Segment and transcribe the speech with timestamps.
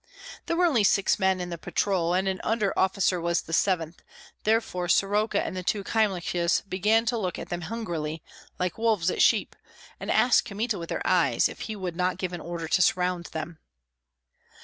[0.47, 4.01] There were only six men in the patrol, and an under officer was the seventh;
[4.45, 8.23] therefore Soroka and the two Kyemliches began to look at them hungrily,
[8.57, 9.55] like wolves at sheep,
[9.99, 13.59] and asked Kmita with their eyes, if he would not give order to surround them.